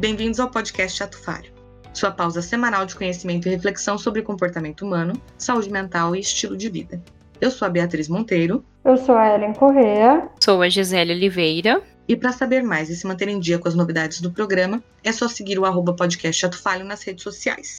[0.00, 1.52] bem-vindos ao podcast Chato Falho,
[1.92, 6.70] sua pausa semanal de conhecimento e reflexão sobre comportamento humano, saúde mental e estilo de
[6.70, 7.02] vida.
[7.38, 8.64] Eu sou a Beatriz Monteiro.
[8.82, 10.26] Eu sou a Ellen Correa.
[10.42, 11.82] Sou a Gisele Oliveira.
[12.08, 15.12] E para saber mais e se manter em dia com as novidades do programa, é
[15.12, 17.78] só seguir o arroba podcast Chato Falho nas redes sociais.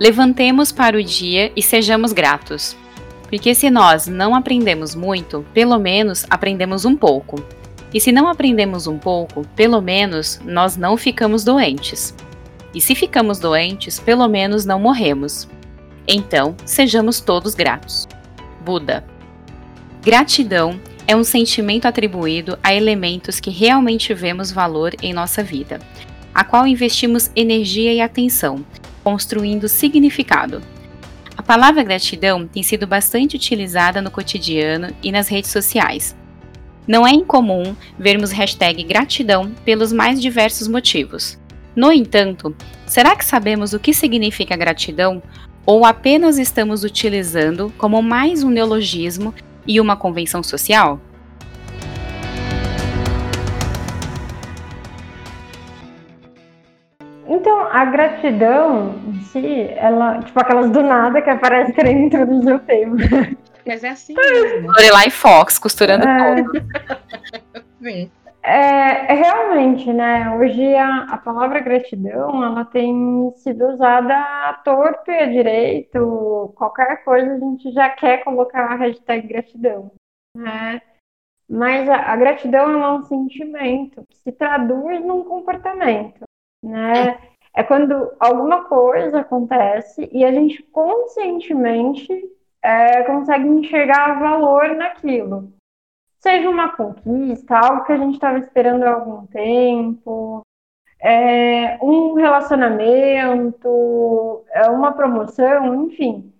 [0.00, 2.74] Levantemos para o dia e sejamos gratos.
[3.28, 7.44] Porque se nós não aprendemos muito, pelo menos aprendemos um pouco.
[7.92, 12.14] E se não aprendemos um pouco, pelo menos nós não ficamos doentes.
[12.72, 15.46] E se ficamos doentes, pelo menos não morremos.
[16.08, 18.08] Então, sejamos todos gratos.
[18.64, 19.04] Buda.
[20.00, 25.78] Gratidão é um sentimento atribuído a elementos que realmente vemos valor em nossa vida,
[26.34, 28.64] a qual investimos energia e atenção,
[29.02, 30.62] construindo significado.
[31.36, 36.16] A palavra gratidão tem sido bastante utilizada no cotidiano e nas redes sociais.
[36.86, 41.38] Não é incomum vermos hashtag gratidão pelos mais diversos motivos.
[41.74, 42.54] No entanto,
[42.86, 45.22] será que sabemos o que significa gratidão
[45.64, 49.32] ou apenas estamos utilizando como mais um neologismo
[49.66, 51.00] e uma convenção social?
[57.70, 62.96] A gratidão em si, ela, tipo aquelas do nada que aparece querendo introduzir o tema.
[63.66, 64.68] Mas é assim mesmo.
[64.74, 66.42] Lorelai Fox, costurando é...
[66.42, 66.52] tudo.
[67.82, 68.10] Sim.
[68.42, 70.34] É, é, realmente, né?
[70.36, 76.52] Hoje a, a palavra gratidão ela tem sido usada à torto e à direito.
[76.56, 79.92] Qualquer coisa a gente já quer colocar a hashtag gratidão,
[80.34, 80.80] né?
[81.48, 86.24] Mas a, a gratidão é um sentimento que se traduz num comportamento
[86.62, 87.18] né?
[87.54, 92.08] É quando alguma coisa acontece e a gente conscientemente
[92.62, 95.52] é, consegue enxergar valor naquilo.
[96.18, 100.42] Seja uma conquista, algo que a gente estava esperando há algum tempo,
[101.00, 106.32] é, um relacionamento, é, uma promoção, enfim.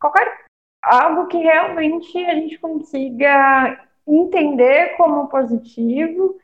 [0.00, 0.46] Qualquer
[0.82, 6.38] algo que realmente a gente consiga entender como positivo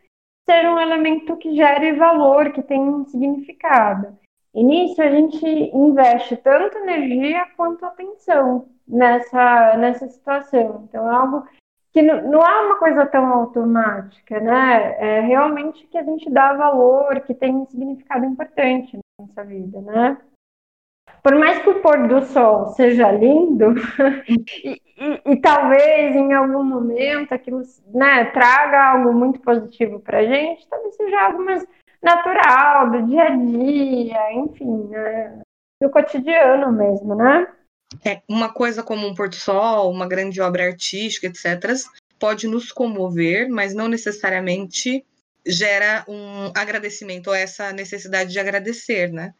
[0.49, 4.17] ser um elemento que gere valor, que tenha um significado.
[4.55, 10.85] E nisso a gente investe tanto energia quanto atenção nessa, nessa situação.
[10.89, 11.45] Então é algo
[11.93, 14.97] que não, não é uma coisa tão automática, né?
[14.99, 19.81] É realmente que a gente dá valor, que tem um significado importante na nossa vida,
[19.81, 20.19] né?
[21.23, 23.75] Por mais que o pôr do sol seja lindo,
[24.29, 27.63] e, e, e, talvez em algum momento aquilo
[27.95, 31.65] né, traga algo muito positivo para a gente, talvez seja algo mais
[32.03, 35.41] natural, do dia a dia, enfim, né,
[35.81, 37.47] do cotidiano mesmo, né?
[38.05, 41.75] É, uma coisa como um pôr sol, uma grande obra artística, etc.,
[42.19, 45.05] pode nos comover, mas não necessariamente
[45.47, 49.35] gera um agradecimento ou essa necessidade de agradecer, né?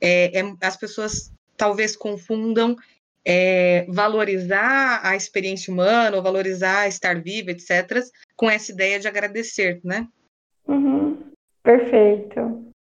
[0.00, 2.76] É, é, as pessoas talvez confundam
[3.24, 8.02] é, valorizar a experiência humana, ou valorizar estar viva, etc.,
[8.36, 10.06] com essa ideia de agradecer, né?
[10.66, 11.18] Uhum.
[11.62, 12.72] Perfeito.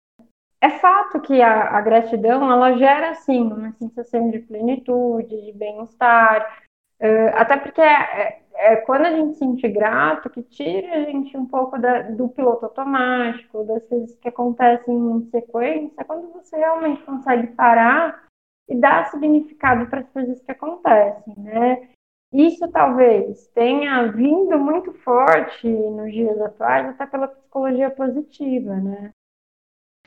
[0.61, 6.63] É fato que a, a, gratidão ela gera sim uma sensação de plenitude, de bem-estar,
[6.99, 11.35] uh, até porque é, é, quando a gente se sente grato que tira a gente
[11.37, 17.01] um pouco da, do piloto automático, das coisas que acontecem em sequência, quando você realmente
[17.03, 18.27] consegue parar
[18.67, 21.89] e dar significado para as coisas que acontecem, né?
[22.33, 29.11] Isso talvez tenha vindo muito forte nos dias atuais, até pela psicologia positiva, né?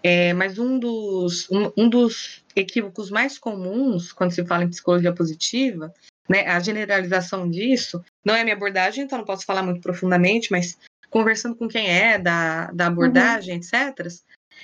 [0.03, 5.15] É, mas um dos, um, um dos equívocos mais comuns quando se fala em psicologia
[5.15, 5.93] positiva
[6.29, 10.79] né, a generalização disso não é minha abordagem, então não posso falar muito profundamente, mas
[11.11, 13.61] conversando com quem é da, da abordagem, uhum.
[13.61, 14.07] etc.,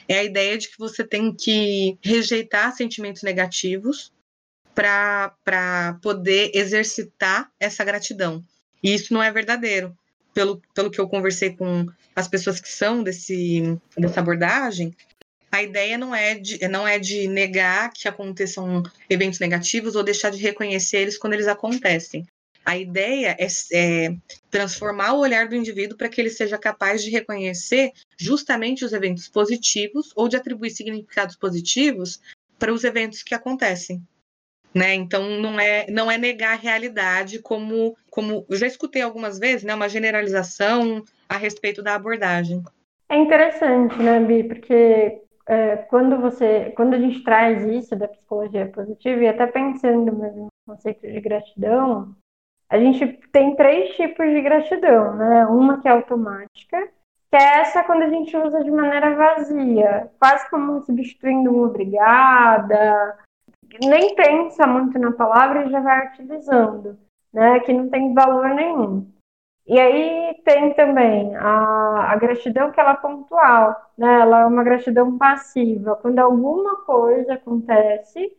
[0.07, 4.13] é a ideia de que você tem que rejeitar sentimentos negativos
[4.75, 8.45] para poder exercitar essa gratidão.
[8.83, 9.97] E isso não é verdadeiro.
[10.33, 14.95] Pelo, pelo que eu conversei com as pessoas que são desse, dessa abordagem,
[15.51, 20.31] a ideia não é de, não é de negar que aconteçam eventos negativos ou deixar
[20.31, 22.27] de reconhecer eles quando eles acontecem.
[22.65, 24.15] A ideia é, é
[24.51, 29.27] transformar o olhar do indivíduo para que ele seja capaz de reconhecer justamente os eventos
[29.27, 32.21] positivos ou de atribuir significados positivos
[32.59, 34.03] para os eventos que acontecem.
[34.75, 34.95] Né?
[34.95, 39.65] Então não é não é negar a realidade como como eu já escutei algumas vezes,
[39.65, 42.63] né, uma generalização a respeito da abordagem.
[43.09, 48.67] É interessante, né, Bi, porque é, quando você, quando a gente traz isso da psicologia
[48.69, 52.15] positiva, e até pensando mesmo conceito de gratidão,
[52.69, 55.47] a gente tem três tipos de gratidão, né?
[55.47, 56.87] Uma que é automática,
[57.31, 63.19] que é essa quando a gente usa de maneira vazia, quase como substituindo um obrigada,
[63.83, 66.99] nem pensa muito na palavra e já vai utilizando,
[67.33, 67.61] né?
[67.61, 69.11] Que não tem valor nenhum.
[69.69, 74.23] E aí tem também a, a gratidão que ela é pontual, né?
[74.23, 75.95] Ela é uma gratidão passiva.
[75.97, 78.35] Quando alguma coisa acontece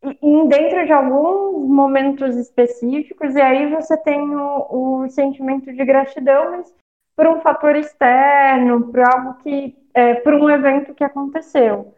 [0.00, 6.52] e, dentro de alguns momentos específicos, e aí você tem o, o sentimento de gratidão,
[6.52, 6.72] mas
[7.16, 11.94] por um fator externo, por algo que, é, por um evento que aconteceu.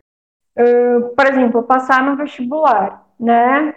[0.58, 3.75] Uh, por exemplo, passar no vestibular, né?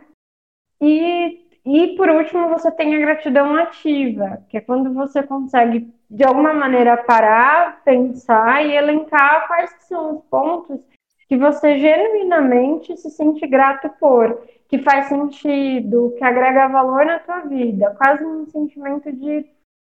[0.80, 6.24] E e por último, você tem a gratidão ativa, que é quando você consegue, de
[6.24, 10.80] alguma maneira, parar, pensar e elencar quais são os pontos
[11.28, 17.42] que você genuinamente se sente grato por, que faz sentido, que agrega valor na tua
[17.42, 19.46] vida, quase um sentimento de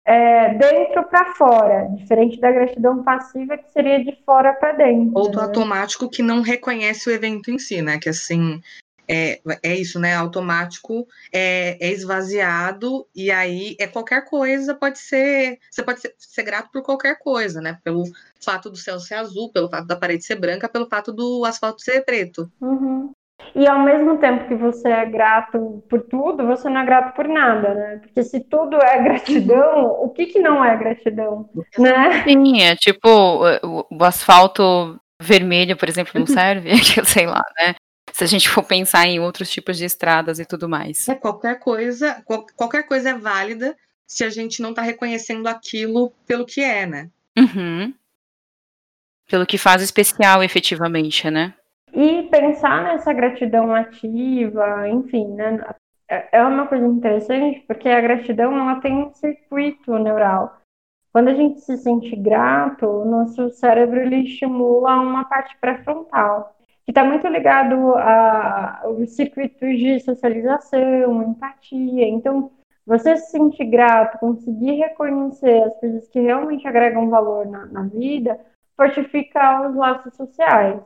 [0.05, 5.17] é, dentro para fora, diferente da gratidão passiva que seria de fora para dentro.
[5.17, 5.43] Ou do né?
[5.45, 7.97] automático que não reconhece o evento em si, né?
[7.97, 8.61] Que assim,
[9.07, 10.15] é, é isso, né?
[10.15, 15.59] Automático é, é, esvaziado e aí é qualquer coisa pode ser.
[15.69, 17.77] Você pode ser, ser, grato por qualquer coisa, né?
[17.83, 18.03] Pelo
[18.43, 21.81] fato do céu ser azul, pelo fato da parede ser branca, pelo fato do asfalto
[21.81, 22.51] ser preto.
[22.61, 23.11] Uhum.
[23.55, 27.27] E ao mesmo tempo que você é grato por tudo, você não é grato por
[27.27, 27.99] nada, né?
[28.01, 32.23] Porque se tudo é gratidão, o que, que não é gratidão, né?
[32.23, 36.71] Sim, é tipo o, o asfalto vermelho, por exemplo, não serve,
[37.05, 37.75] sei lá, né?
[38.13, 41.09] Se a gente for pensar em outros tipos de estradas e tudo mais.
[41.09, 43.75] É, qualquer coisa, qual, qualquer coisa é válida
[44.05, 47.09] se a gente não está reconhecendo aquilo pelo que é, né?
[47.37, 47.93] Uhum.
[49.27, 51.53] Pelo que faz especial, efetivamente, né?
[51.91, 55.59] E pensar nessa gratidão ativa, enfim, né?
[56.07, 60.59] É, é uma coisa interessante porque a gratidão ela tem um circuito neural.
[61.11, 66.55] Quando a gente se sente grato, o nosso cérebro ele estimula uma parte pré-frontal
[66.85, 72.07] que está muito ligado aos circuitos de socialização, empatia.
[72.07, 72.51] Então,
[72.85, 78.39] você se sentir grato, conseguir reconhecer as coisas que realmente agregam valor na, na vida,
[78.75, 80.81] fortifica os laços sociais.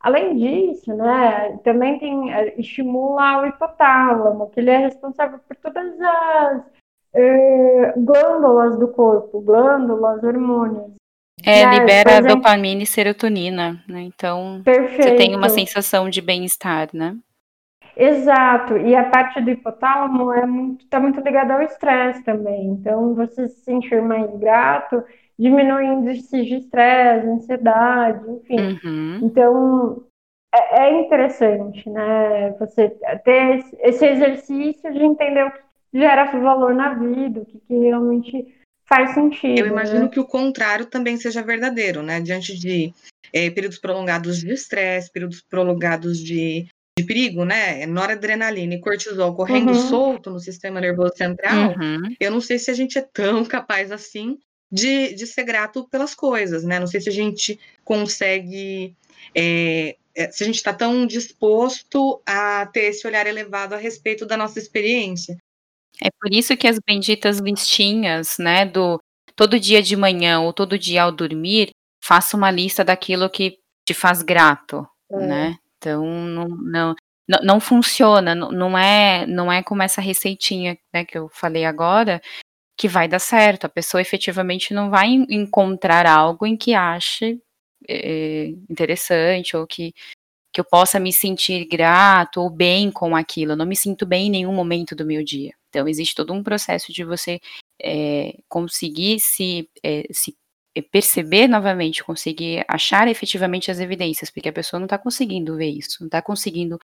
[0.00, 6.00] Além disso, né, também tem, é, estimula o hipotálamo, que ele é responsável por todas
[6.00, 6.64] as
[7.12, 10.92] eh, glândulas do corpo, glândulas, hormônios.
[11.44, 14.02] É, libera exemplo, dopamina e serotonina, né?
[14.02, 15.02] Então, perfeito.
[15.02, 17.16] você tem uma sensação de bem-estar, né?
[17.96, 18.76] Exato.
[18.76, 22.68] E a parte do hipotálamo é muito, tá muito ligada ao estresse também.
[22.68, 25.02] Então, você se sentir mais grato,
[25.38, 28.78] diminui índices de estresse, ansiedade, enfim.
[28.84, 29.18] Uhum.
[29.22, 30.04] Então,
[30.54, 32.50] é, é, interessante, né?
[32.58, 32.88] Você
[33.24, 35.60] ter esse exercício de entender o que
[35.92, 38.46] gera valor na vida, o que, que realmente
[38.90, 39.56] faz sentido.
[39.56, 40.08] Eu imagino né?
[40.08, 42.20] que o contrário também seja verdadeiro, né?
[42.20, 42.92] Diante de
[43.32, 46.66] é, períodos prolongados de estresse, períodos prolongados de,
[46.98, 47.86] de perigo, né?
[47.86, 49.88] Noradrenalina e cortisol correndo uhum.
[49.88, 52.14] solto no sistema nervoso central, uhum.
[52.18, 54.38] eu não sei se a gente é tão capaz assim
[54.70, 56.80] de, de ser grato pelas coisas, né?
[56.80, 58.94] Não sei se a gente consegue.
[59.34, 64.26] É, é se a gente está tão disposto a ter esse olhar elevado a respeito
[64.26, 65.36] da nossa experiência.
[66.02, 68.98] É por isso que as benditas listinhas, né, do
[69.36, 71.70] todo dia de manhã ou todo dia ao dormir,
[72.02, 75.26] faça uma lista daquilo que te faz grato, é.
[75.26, 75.56] né?
[75.76, 76.94] Então não, não,
[77.42, 82.20] não, funciona, não, não é não é como essa receitinha né, que eu falei agora
[82.76, 83.66] que vai dar certo.
[83.66, 87.38] A pessoa efetivamente não vai encontrar algo em que ache
[87.88, 89.92] é, interessante ou que
[90.52, 93.52] que eu possa me sentir grato ou bem com aquilo.
[93.52, 95.54] Eu não me sinto bem em nenhum momento do meu dia.
[95.70, 97.40] Então, existe todo um processo de você
[97.80, 100.36] é, conseguir se, é, se
[100.92, 105.98] perceber novamente, conseguir achar efetivamente as evidências, porque a pessoa não está conseguindo ver isso,
[106.00, 106.78] não está conseguindo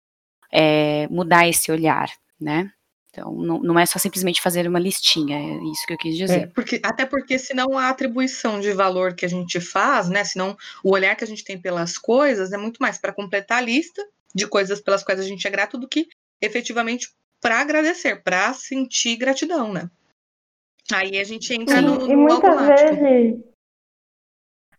[0.52, 2.08] é, mudar esse olhar,
[2.40, 2.70] né?
[3.10, 6.42] Então, não, não, é só simplesmente fazer uma listinha, é isso que eu quis dizer.
[6.42, 10.24] É, porque, até porque, senão a atribuição de valor que a gente faz, né?
[10.24, 13.60] Senão o olhar que a gente tem pelas coisas é muito mais para completar a
[13.60, 16.08] lista de coisas pelas quais a gente é grato do que
[16.40, 17.08] efetivamente
[17.44, 19.90] para agradecer, para sentir gratidão, né?
[20.90, 23.04] Aí a gente entra Sim, no, no e muitas automático.
[23.04, 23.44] vezes.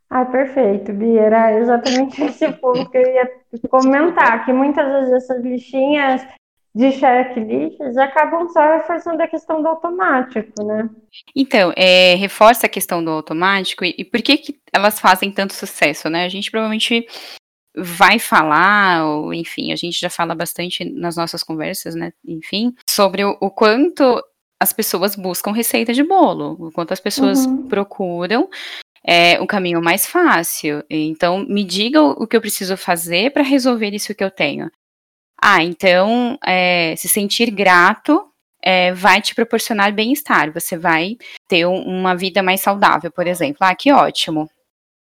[0.10, 1.22] Ah, perfeito, Bia.
[1.22, 3.32] Era exatamente esse ponto que eu ia
[3.70, 6.26] comentar, que muitas vezes essas listinhas
[6.74, 10.90] de checklists acabam só reforçando a questão do automático, né?
[11.36, 15.54] Então, é, reforça a questão do automático e, e por que, que elas fazem tanto
[15.54, 16.26] sucesso, né?
[16.26, 17.08] A gente provavelmente
[17.78, 22.14] vai falar, ou enfim, a gente já fala bastante nas nossas conversas, né?
[22.26, 24.22] Enfim, sobre o, o quanto
[24.60, 27.68] as pessoas buscam receita de bolo, o quanto as pessoas uhum.
[27.68, 28.50] procuram
[29.06, 30.84] é, um caminho mais fácil.
[30.90, 34.72] Então, me diga o, o que eu preciso fazer para resolver isso que eu tenho.
[35.42, 38.26] Ah, então, é, se sentir grato
[38.62, 40.52] é, vai te proporcionar bem-estar.
[40.52, 41.18] Você vai
[41.48, 43.58] ter um, uma vida mais saudável, por exemplo.
[43.60, 44.50] Ah, que ótimo.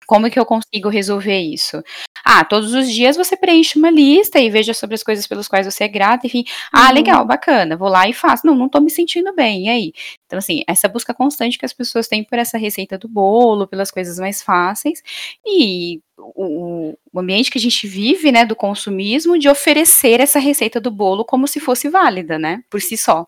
[0.05, 1.81] Como que eu consigo resolver isso?
[2.25, 5.65] Ah, todos os dias você preenche uma lista e veja sobre as coisas pelas quais
[5.65, 6.45] você é grata, enfim.
[6.71, 6.93] Ah, uhum.
[6.93, 8.45] legal, bacana, vou lá e faço.
[8.45, 9.93] Não, não tô me sentindo bem, e aí?
[10.25, 13.91] Então, assim, essa busca constante que as pessoas têm por essa receita do bolo, pelas
[13.91, 15.01] coisas mais fáceis,
[15.45, 20.79] e o, o ambiente que a gente vive, né, do consumismo, de oferecer essa receita
[20.79, 23.27] do bolo como se fosse válida, né, por si só.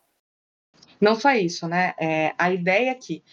[0.99, 1.93] Não só isso, né?
[1.99, 3.23] É, a ideia aqui.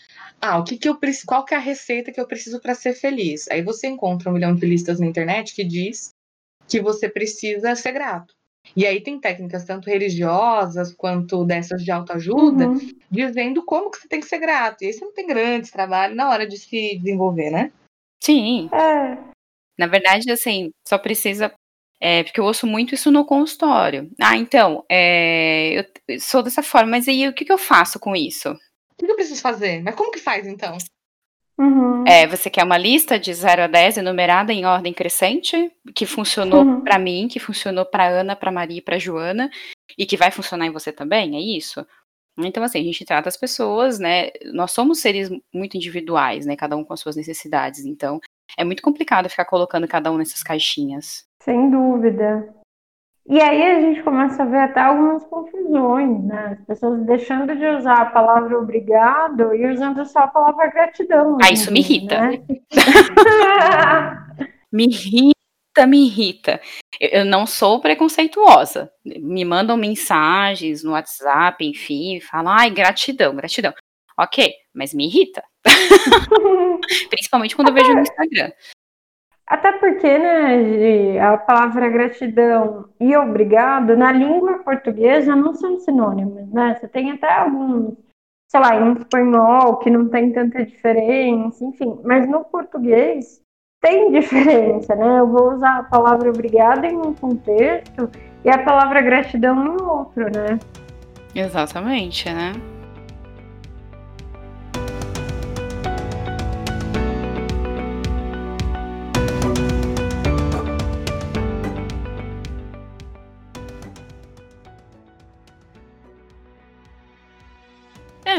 [0.41, 2.75] Ah, o que, que eu preciso, qual que é a receita que eu preciso para
[2.75, 3.49] ser feliz?
[3.51, 6.11] Aí você encontra um milhão de listas na internet que diz
[6.69, 8.35] que você precisa ser grato.
[8.77, 12.79] E aí tem técnicas tanto religiosas quanto dessas de autoajuda, uhum.
[13.11, 14.83] dizendo como que você tem que ser grato.
[14.83, 17.73] E aí você não tem grandes trabalhos na hora de se desenvolver, né?
[18.23, 18.69] Sim.
[18.73, 19.19] É.
[19.79, 21.53] Na verdade, assim, só precisa
[22.05, 24.11] é, porque eu ouço muito isso no consultório.
[24.21, 28.17] Ah, então, é, eu sou dessa forma, mas aí o que, que eu faço com
[28.17, 28.51] isso?
[28.51, 28.57] O
[28.99, 29.81] que, eu preciso fazer?
[29.85, 30.77] Mas como que faz então?
[31.57, 32.05] Uhum.
[32.05, 36.65] É, você quer uma lista de 0 a 10 enumerada em ordem crescente, que funcionou
[36.65, 36.81] uhum.
[36.81, 39.49] para mim, que funcionou para Ana, para Maria e para Joana,
[39.97, 41.37] e que vai funcionar em você também?
[41.37, 41.87] É isso?
[42.37, 44.31] Então, assim, a gente trata as pessoas, né?
[44.53, 46.57] Nós somos seres muito individuais, né?
[46.57, 47.85] Cada um com as suas necessidades.
[47.85, 48.21] Então,
[48.57, 51.25] é muito complicado ficar colocando cada um nessas caixinhas.
[51.43, 52.55] Sem dúvida.
[53.29, 56.59] E aí a gente começa a ver até algumas confusões, né?
[56.59, 61.39] As pessoas deixando de usar a palavra obrigado e usando só a palavra gratidão.
[61.43, 62.21] Ah, isso me irrita.
[62.21, 62.43] Né?
[64.73, 66.61] me irrita, me irrita.
[67.01, 68.91] Eu não sou preconceituosa.
[69.05, 73.73] Me mandam mensagens no WhatsApp, enfim, falam, ai, gratidão, gratidão.
[74.19, 75.43] Ok, mas me irrita.
[77.11, 78.53] Principalmente quando eu vejo no Instagram.
[79.47, 86.79] Até porque, né, a palavra gratidão e obrigado na língua portuguesa não são sinônimos, né?
[86.81, 87.95] Você tem até alguns,
[88.49, 93.43] sei lá, em espanhol que não tem tanta diferença, enfim, mas no português
[93.83, 95.19] tem diferença, né?
[95.19, 98.09] Eu vou usar a palavra obrigado em um contexto
[98.45, 100.59] e a palavra gratidão em outro, né?
[101.35, 102.53] Exatamente, né?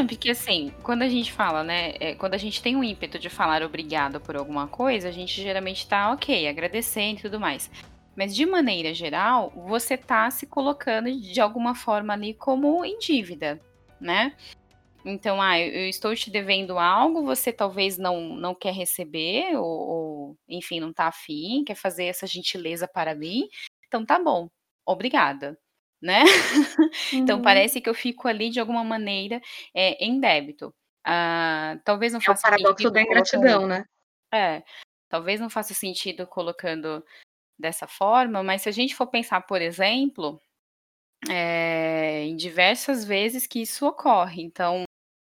[0.06, 1.94] Porque assim, quando a gente fala, né?
[2.00, 5.40] É, quando a gente tem um ímpeto de falar obrigado por alguma coisa, a gente
[5.42, 7.70] geralmente tá ok, agradecendo e tudo mais.
[8.16, 13.60] Mas de maneira geral, você tá se colocando de alguma forma ali como em dívida,
[14.00, 14.36] né?
[15.04, 20.38] Então, ah, eu estou te devendo algo, você talvez não, não quer receber, ou, ou
[20.48, 23.48] enfim, não tá afim, quer fazer essa gentileza para mim.
[23.86, 24.48] Então tá bom,
[24.86, 25.58] obrigada
[26.00, 26.22] né?
[27.12, 27.42] então uhum.
[27.42, 29.40] parece que eu fico ali de alguma maneira
[29.74, 30.74] é, em débito.
[31.06, 33.84] Ah, talvez não faça é o paradoxo da ingratidão, né?
[34.32, 34.62] É,
[35.08, 37.04] talvez não faça sentido colocando
[37.58, 40.40] dessa forma, mas se a gente for pensar, por exemplo,
[41.28, 44.84] é, em diversas vezes que isso ocorre, então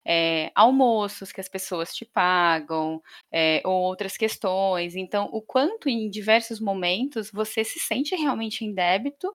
[0.07, 4.95] é, almoços que as pessoas te pagam, é, ou outras questões.
[4.95, 9.33] Então, o quanto em diversos momentos você se sente realmente em débito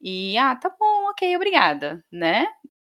[0.00, 2.46] e, ah, tá bom, ok, obrigada, né?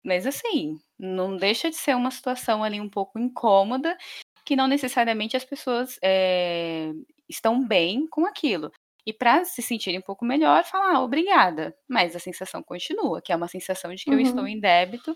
[0.04, 3.98] Mas assim, não deixa de ser uma situação ali um pouco incômoda,
[4.46, 6.92] que não necessariamente as pessoas é,
[7.30, 8.72] estão bem com aquilo.
[9.06, 11.76] E para se sentirem um pouco melhor, falar, ah, obrigada.
[11.88, 14.18] Mas a sensação continua, que é uma sensação de que uhum.
[14.18, 14.48] eu estou uhum.
[14.48, 15.16] em débito,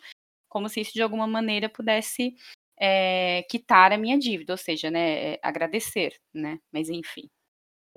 [0.50, 2.36] como se isso de alguma maneira pudesse
[2.80, 6.60] é, quitar a minha dívida, ou seja, né, é, agradecer, né?
[6.72, 7.30] Mas enfim.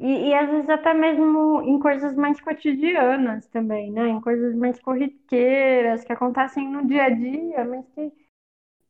[0.01, 4.09] E, e, às vezes até mesmo em coisas mais cotidianas também, né?
[4.09, 8.13] Em coisas mais corriqueiras, que acontecem no dia a dia, mas que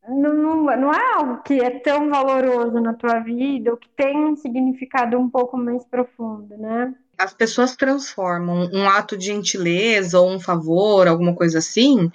[0.07, 4.17] não, não, não é algo que é tão valoroso na tua vida, ou que tem
[4.17, 6.93] um significado um pouco mais profundo, né?
[7.17, 12.09] As pessoas transformam um ato de gentileza ou um favor, alguma coisa assim,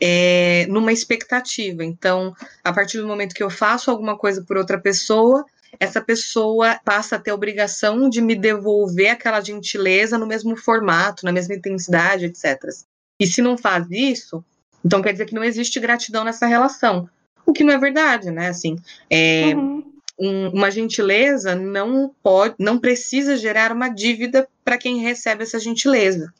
[0.00, 1.84] é, numa expectativa.
[1.84, 5.44] Então, a partir do momento que eu faço alguma coisa por outra pessoa,
[5.78, 11.24] essa pessoa passa a ter a obrigação de me devolver aquela gentileza no mesmo formato,
[11.24, 12.62] na mesma intensidade, etc.
[13.18, 14.44] E se não faz isso,
[14.84, 17.08] então quer dizer que não existe gratidão nessa relação.
[17.46, 18.48] O que não é verdade, né?
[18.48, 18.76] Assim,
[19.10, 19.84] é, uhum.
[20.18, 26.32] um, uma gentileza não pode, não precisa gerar uma dívida para quem recebe essa gentileza.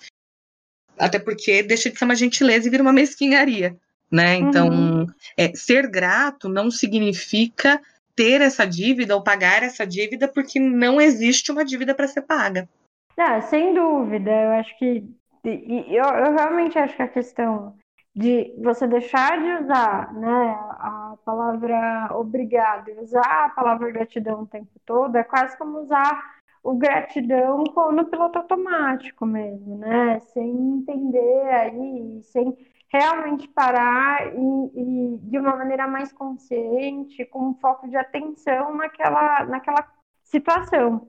[0.99, 3.77] Até porque deixa de ser uma gentileza e vira uma mesquinharia,
[4.11, 4.37] né?
[4.37, 5.07] Então, uhum.
[5.37, 7.81] é, ser grato não significa
[8.15, 12.69] ter essa dívida ou pagar essa dívida, porque não existe uma dívida para ser paga.
[13.17, 15.05] Ah, sem dúvida, eu acho que
[15.45, 17.75] eu, eu realmente acho que a questão
[18.15, 24.47] de você deixar de usar né, a palavra obrigado e usar a palavra gratidão o
[24.47, 30.21] tempo todo é quase como usar o gratidão no piloto automático mesmo, né?
[30.33, 32.57] Sem entender aí, sem
[32.93, 39.45] realmente parar e, e, de uma maneira mais consciente, com um foco de atenção naquela,
[39.47, 39.91] naquela
[40.23, 41.09] situação.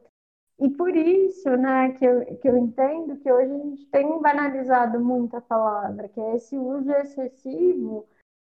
[0.60, 5.00] E por isso, né, que eu, que eu entendo que hoje a gente tem banalizado
[5.00, 8.08] muito a palavra, que é esse uso excessivo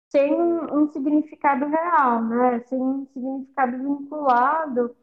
[0.09, 4.95] sem um, um significado real, né, sem um significado vinculado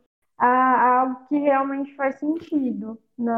[0.43, 3.33] a, a algo que realmente faz sentido, né,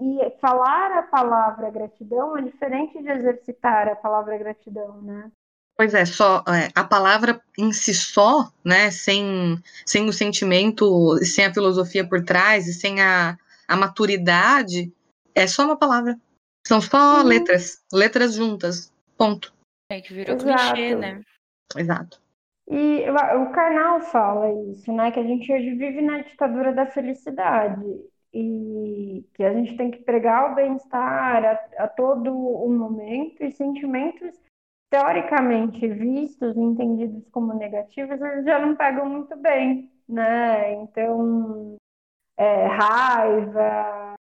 [0.00, 5.30] e, e falar a palavra gratidão é diferente de exercitar a palavra gratidão, né.
[5.76, 11.44] Pois é, só é, a palavra em si só, né, sem, sem o sentimento, sem
[11.44, 14.92] a filosofia por trás e sem a, a maturidade,
[15.34, 16.18] é só uma palavra.
[16.66, 17.26] São só uhum.
[17.26, 19.54] letras, letras juntas, ponto.
[19.92, 20.74] É que virou Exato.
[20.74, 21.20] clichê, né?
[21.76, 22.20] Exato.
[22.68, 27.84] E o Karnal fala isso, né, que a gente hoje vive na ditadura da felicidade
[28.34, 33.52] e que a gente tem que pregar o bem-estar a, a todo o momento e
[33.52, 34.34] sentimentos
[34.90, 40.72] teoricamente vistos entendidos como negativos, eles já não pegam muito bem, né?
[40.74, 41.76] Então,
[42.36, 44.14] é, raiva,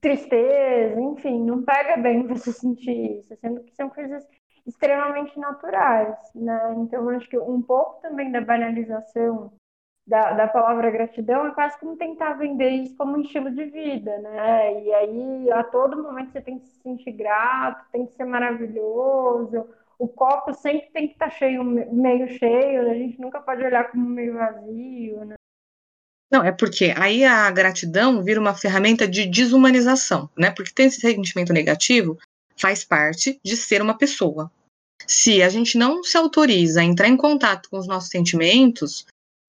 [0.00, 4.26] tristeza, enfim, não pega bem você sentir isso, sendo que são coisas
[4.70, 6.74] extremamente naturais, né?
[6.78, 9.52] Então, acho que um pouco também da banalização
[10.06, 14.18] da, da palavra gratidão é quase como tentar vender isso como um estilo de vida,
[14.18, 14.82] né?
[14.82, 19.68] E aí, a todo momento, você tem que se sentir grato, tem que ser maravilhoso.
[19.98, 23.90] O copo sempre tem que estar tá cheio, meio cheio, a gente nunca pode olhar
[23.90, 25.34] como meio vazio, né?
[26.32, 30.50] Não, é porque aí a gratidão vira uma ferramenta de desumanização, né?
[30.50, 32.16] Porque ter esse sentimento negativo
[32.56, 34.50] faz parte de ser uma pessoa.
[35.10, 39.04] Se a gente não se autoriza a entrar em contato com os nossos sentimentos,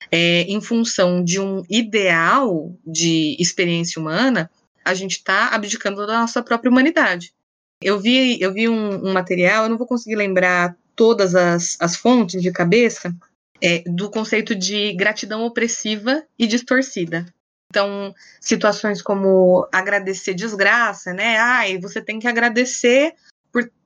[0.10, 4.50] é, em função de um ideal de experiência humana,
[4.84, 7.32] a gente está abdicando da nossa própria humanidade.
[7.80, 11.96] Eu vi, eu vi um, um material, eu não vou conseguir lembrar todas as, as
[11.96, 13.16] fontes de cabeça,
[13.62, 17.24] é, do conceito de gratidão opressiva e distorcida.
[17.70, 21.38] Então, situações como agradecer desgraça, né?
[21.38, 23.14] Ai, você tem que agradecer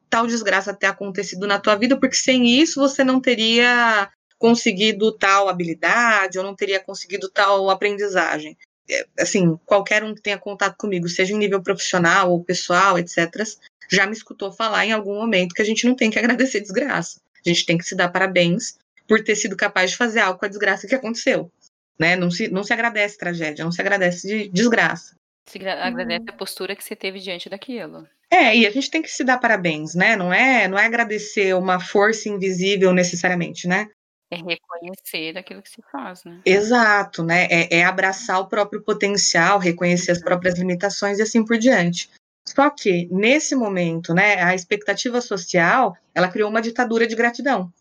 [0.09, 5.49] tal desgraça ter acontecido na tua vida, porque sem isso você não teria conseguido tal
[5.49, 8.57] habilidade, ou não teria conseguido tal aprendizagem.
[8.89, 13.43] É, assim, qualquer um que tenha contato comigo, seja em nível profissional ou pessoal, etc.,
[13.89, 17.19] já me escutou falar em algum momento que a gente não tem que agradecer desgraça.
[17.45, 20.45] A gente tem que se dar parabéns por ter sido capaz de fazer algo com
[20.45, 21.51] a desgraça que aconteceu.
[21.97, 22.15] Né?
[22.15, 25.15] Não, se, não se agradece tragédia, não se agradece de desgraça.
[25.45, 26.29] Se agradece uhum.
[26.29, 28.07] a postura que você teve diante daquilo.
[28.35, 30.17] É, e a gente tem que se dar parabéns, né?
[30.17, 33.87] Não é, não é agradecer uma força invisível necessariamente, né?
[34.29, 36.41] É reconhecer aquilo que se faz, né?
[36.45, 37.47] Exato, né?
[37.49, 42.09] É, é abraçar o próprio potencial, reconhecer as próprias limitações e assim por diante.
[42.45, 47.71] Só que, nesse momento, né, a expectativa social, ela criou uma ditadura de gratidão.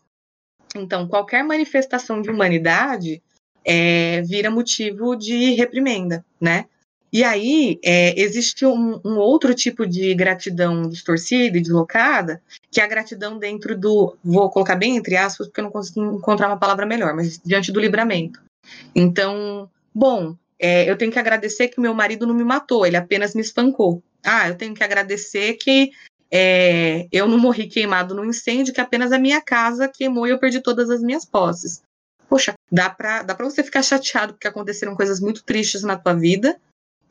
[0.73, 3.21] Então, qualquer manifestação de humanidade
[3.65, 6.65] é, vira motivo de reprimenda, né?
[7.15, 12.83] E aí é, existe um, um, outro tipo de gratidão distorcida e deslocada, que é
[12.83, 16.59] a gratidão dentro do, vou colocar bem entre aspas, porque eu não consegui encontrar uma
[16.59, 18.41] palavra melhor, mas diante do livramento.
[18.93, 23.33] Então, bom, é, eu tenho que agradecer que meu marido não me matou, ele apenas
[23.33, 24.03] me espancou.
[24.21, 25.91] Ah, eu tenho que agradecer que
[26.29, 30.37] é, eu não morri queimado no incêndio, que apenas a minha casa queimou e eu
[30.37, 31.81] perdi todas as minhas posses.
[32.27, 36.13] Poxa, dá pra, dá pra você ficar chateado porque aconteceram coisas muito tristes na tua
[36.13, 36.59] vida,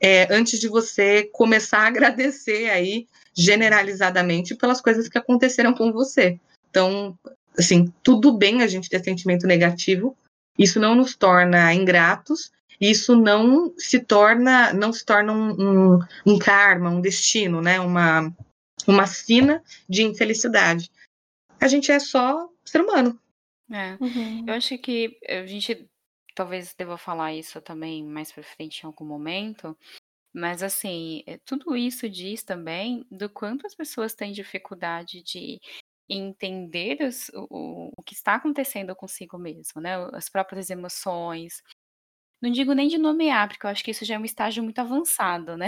[0.01, 6.39] é, antes de você começar a agradecer aí generalizadamente pelas coisas que aconteceram com você.
[6.69, 7.17] Então,
[7.57, 10.17] assim, tudo bem a gente ter sentimento negativo,
[10.57, 16.39] isso não nos torna ingratos, isso não se torna, não se torna um, um, um
[16.39, 17.79] karma, um destino, né?
[17.79, 18.33] Uma,
[18.87, 20.89] uma sina de infelicidade.
[21.59, 23.19] A gente é só ser humano.
[23.71, 23.97] É.
[23.99, 24.45] Uhum.
[24.47, 25.87] Eu acho que a gente
[26.35, 29.77] talvez deva falar isso também mais para frente em algum momento,
[30.33, 35.59] mas assim, eh, tudo isso diz também do quanto as pessoas têm dificuldade de
[36.09, 39.95] entender os, o, o que está acontecendo consigo mesmo, né?
[40.13, 41.63] As próprias emoções.
[42.41, 44.79] Não digo nem de nomear, porque eu acho que isso já é um estágio muito
[44.79, 45.67] avançado, né?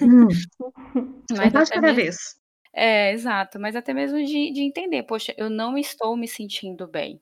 [0.00, 0.28] Hum.
[1.32, 2.16] Mas até cada mesmo, vez.
[2.72, 3.58] É, exato.
[3.60, 7.20] Mas até mesmo de, de entender, poxa, eu não estou me sentindo bem.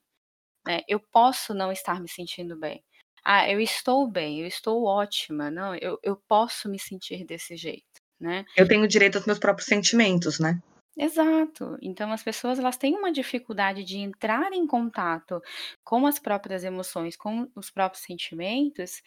[0.66, 0.80] Né?
[0.88, 2.82] Eu posso não estar me sentindo bem.
[3.24, 5.50] Ah, eu estou bem, eu estou ótima.
[5.50, 7.84] Não, eu, eu posso me sentir desse jeito,
[8.20, 8.44] né?
[8.56, 10.60] Eu tenho direito aos meus próprios sentimentos, né?
[10.96, 11.76] Exato.
[11.82, 15.40] Então as pessoas elas têm uma dificuldade de entrar em contato
[15.82, 19.02] com as próprias emoções, com os próprios sentimentos,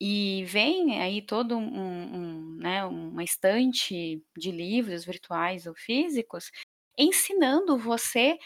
[0.00, 6.50] e vem aí todo um, um, né, uma estante de livros virtuais ou físicos
[6.98, 8.36] ensinando você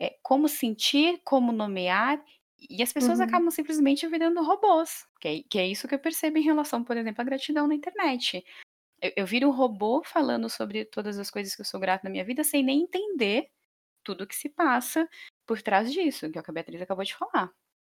[0.00, 2.22] é, como sentir, como nomear,
[2.70, 3.24] e as pessoas uhum.
[3.24, 6.96] acabam simplesmente virando robôs, que é, que é isso que eu percebo em relação, por
[6.96, 8.44] exemplo, à gratidão na internet
[9.00, 12.10] eu, eu viro um robô falando sobre todas as coisas que eu sou grata na
[12.10, 13.48] minha vida sem nem entender
[14.02, 15.08] tudo que se passa
[15.46, 17.50] por trás disso, que é o que a Beatriz acabou de falar.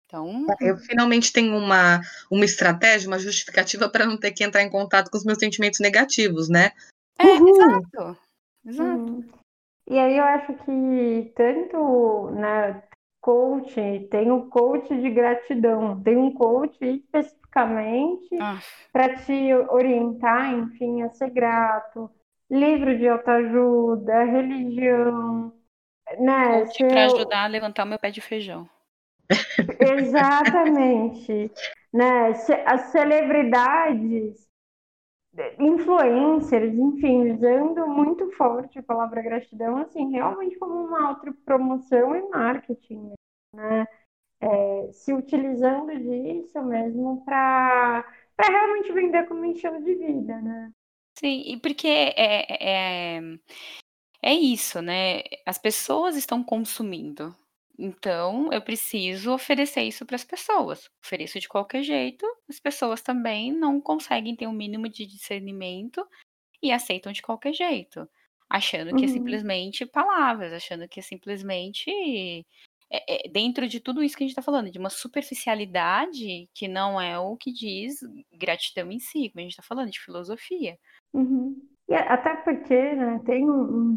[0.06, 4.70] Então, eu finalmente tenho uma, uma estratégia, uma justificativa para não ter que entrar em
[4.70, 6.72] contato com os meus sentimentos negativos, né?
[7.16, 7.48] É, uhum.
[7.48, 8.18] exato.
[8.66, 9.12] Exato.
[9.12, 9.28] Uhum.
[9.90, 12.80] E aí eu acho que tanto né,
[13.20, 13.74] coach,
[14.08, 18.60] tem o coach de gratidão, tem um coach especificamente ah.
[18.92, 22.08] para te orientar, enfim, a ser grato,
[22.48, 25.52] livro de autoajuda, religião,
[26.20, 26.66] né?
[26.88, 28.68] Para ajudar a levantar o meu pé de feijão.
[29.80, 31.50] Exatamente,
[31.92, 32.32] né?
[32.64, 34.49] As celebridades
[35.58, 43.12] influencers, enfim, usando muito forte a palavra gratidão, assim, realmente como uma autopromoção e marketing,
[43.54, 43.86] né?
[44.42, 48.04] É, se utilizando disso mesmo para
[48.38, 50.72] realmente vender como estilo de vida, né?
[51.18, 53.20] Sim, e porque é, é,
[54.22, 55.22] é isso, né?
[55.44, 57.34] As pessoas estão consumindo.
[57.82, 60.90] Então, eu preciso oferecer isso para as pessoas.
[61.02, 66.06] Ofereço de qualquer jeito, as pessoas também não conseguem ter um mínimo de discernimento
[66.62, 68.06] e aceitam de qualquer jeito,
[68.50, 69.14] achando que é uhum.
[69.14, 71.90] simplesmente palavras, achando que é simplesmente
[72.90, 76.68] é, é, dentro de tudo isso que a gente está falando, de uma superficialidade que
[76.68, 80.76] não é o que diz gratidão em si, como a gente está falando de filosofia.
[81.14, 81.56] Uhum.
[81.88, 83.92] E até porque né, tem um,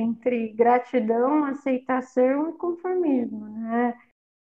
[0.00, 3.98] entre gratidão, aceitação e conformismo, né?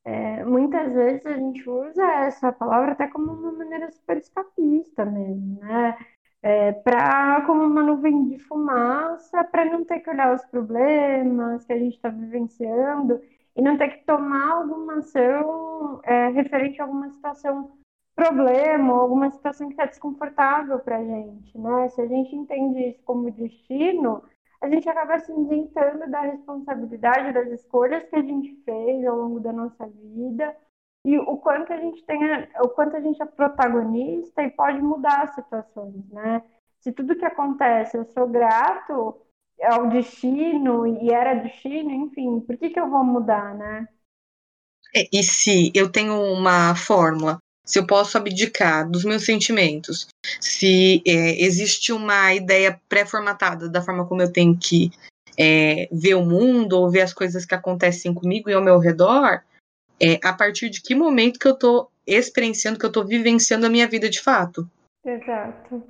[0.05, 5.61] É, muitas vezes a gente usa essa palavra até como uma maneira super escapista mesmo,
[5.61, 5.97] né?
[6.43, 11.73] É, pra, como uma nuvem de fumaça, para não ter que olhar os problemas que
[11.73, 13.21] a gente está vivenciando
[13.55, 17.79] e não ter que tomar alguma ação é, referente a alguma situação
[18.21, 21.89] problema alguma situação que está desconfortável para a gente, né?
[21.89, 24.23] Se a gente entende isso como destino,
[24.61, 29.41] a gente acaba se isentando da responsabilidade das escolhas que a gente fez ao longo
[29.41, 30.55] da nossa vida
[31.05, 32.19] e o quanto a gente tem,
[32.63, 36.43] o quanto a gente é protagonista e pode mudar as situações, né?
[36.79, 39.19] Se tudo que acontece eu sou grato
[39.63, 43.89] ao destino e era destino, enfim, por que que eu vou mudar, né?
[44.95, 47.39] É, e se eu tenho uma fórmula
[47.71, 50.09] se eu posso abdicar dos meus sentimentos,
[50.41, 54.91] se é, existe uma ideia pré-formatada da forma como eu tenho que
[55.39, 59.41] é, ver o mundo ou ver as coisas que acontecem comigo e ao meu redor,
[60.03, 63.71] é, a partir de que momento que eu estou experienciando, que eu estou vivenciando a
[63.71, 64.69] minha vida de fato.
[65.07, 65.87] Exato.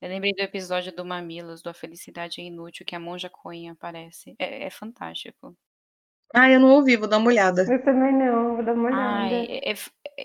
[0.00, 3.70] Eu lembrei do episódio do Mamilos, do A Felicidade é Inútil, que a Monja Coen
[3.70, 4.36] aparece.
[4.38, 5.56] É, é fantástico.
[6.34, 7.62] Ah, eu não ouvi, vou dar uma olhada.
[7.62, 9.02] Eu também não, vou dar uma olhada.
[9.02, 9.74] Ai, é, é,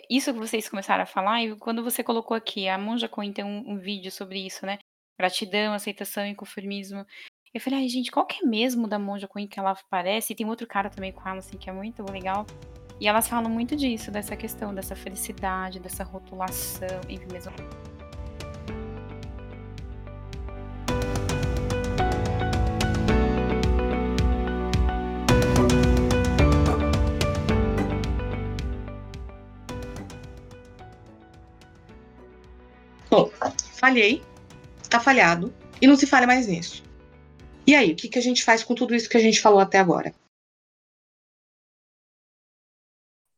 [0.09, 3.43] isso que vocês começaram a falar, e quando você colocou aqui, a Monja Coen tem
[3.43, 4.79] um, um vídeo sobre isso, né?
[5.19, 7.05] Gratidão, aceitação e conformismo.
[7.53, 10.31] Eu falei, ai, gente, qual que é mesmo da Monja Coen que ela aparece?
[10.31, 12.45] E tem outro cara também com ela, assim, que é muito legal.
[12.99, 17.51] E elas falam muito disso, dessa questão, dessa felicidade, dessa rotulação, enfim, mesmo.
[33.81, 34.21] Falhei,
[34.91, 36.83] tá falhado, e não se falha mais nisso.
[37.65, 39.59] E aí, o que, que a gente faz com tudo isso que a gente falou
[39.59, 40.13] até agora?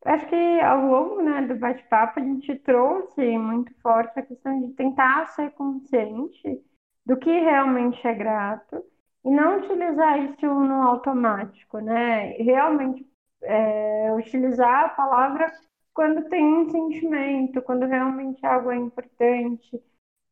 [0.04, 4.74] Acho que ao longo né, do bate-papo a gente trouxe muito forte a questão de
[4.74, 6.62] tentar ser consciente
[7.06, 8.84] do que realmente é grato
[9.24, 12.32] e não utilizar isso no automático, né?
[12.32, 13.06] Realmente
[13.42, 15.50] é, utilizar a palavra
[15.94, 19.82] quando tem um sentimento, quando realmente algo é importante,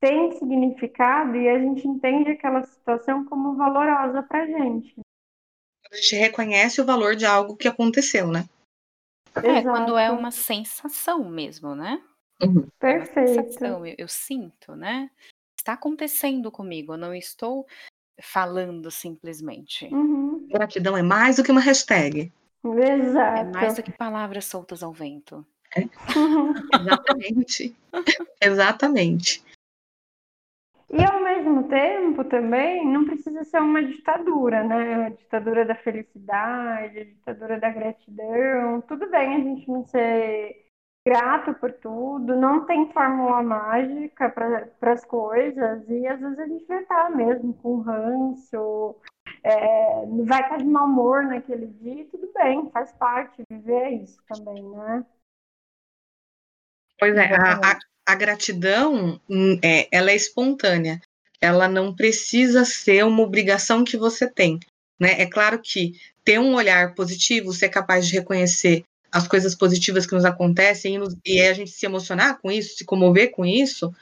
[0.03, 4.97] tem significado e a gente entende aquela situação como valorosa para a gente.
[5.89, 8.45] a gente reconhece o valor de algo que aconteceu, né?
[9.37, 12.03] É, quando é uma sensação mesmo, né?
[12.43, 12.67] Uhum.
[12.81, 13.31] Perfeito.
[13.31, 15.09] É sensação, eu, eu, sinto, né?
[15.57, 17.65] Está acontecendo comigo, eu não estou
[18.21, 19.87] falando simplesmente.
[19.87, 20.49] Uhum.
[20.49, 22.33] Gratidão é mais do que uma hashtag.
[22.65, 23.39] Exato.
[23.39, 25.47] É mais do que palavras soltas ao vento.
[25.77, 25.83] É.
[26.75, 27.77] Exatamente.
[28.41, 29.52] Exatamente.
[30.93, 35.07] E ao mesmo tempo também não precisa ser uma ditadura, né?
[35.07, 38.83] A ditadura da felicidade, a ditadura da gratidão.
[38.83, 40.67] Tudo bem a gente não ser
[41.07, 46.65] grato por tudo, não tem fórmula mágica para as coisas, e às vezes a gente
[46.67, 48.97] vai estar mesmo com ranço,
[49.43, 54.63] é, vai estar de mau humor naquele dia, tudo bem, faz parte, viver isso também,
[54.63, 55.05] né?
[57.01, 61.01] Pois é, a, a gratidão, hum, é, ela é espontânea.
[61.41, 64.61] Ela não precisa ser uma obrigação que você tem.
[64.99, 65.21] Né?
[65.21, 70.15] É claro que ter um olhar positivo, ser capaz de reconhecer as coisas positivas que
[70.15, 73.93] nos acontecem e, nos, e a gente se emocionar com isso, se comover com isso,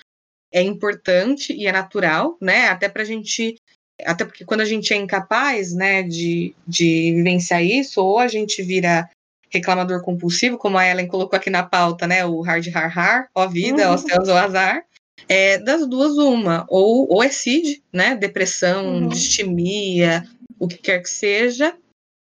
[0.53, 2.69] é importante e é natural, né?
[2.69, 3.57] Até para a gente,
[4.05, 8.63] até porque quando a gente é incapaz, né, de, de vivenciar isso, ou a gente
[8.63, 9.09] vira
[9.53, 12.25] reclamador compulsivo, como a Ellen colocou aqui na pauta, né?
[12.25, 13.95] O hard har har, ó vida, uhum.
[13.95, 14.85] ó céus, ó azar.
[15.29, 16.65] É, das duas, uma.
[16.69, 18.15] Ou, ou é CID, né?
[18.15, 19.09] Depressão, uhum.
[19.09, 20.25] distimia,
[20.59, 21.77] o que quer que seja,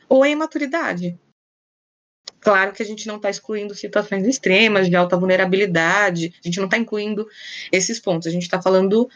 [0.09, 1.19] ou é imaturidade.
[2.41, 6.67] Claro que a gente não está excluindo situações extremas de alta vulnerabilidade, a gente não
[6.67, 7.29] está incluindo
[7.73, 9.09] esses pontos, a gente está falando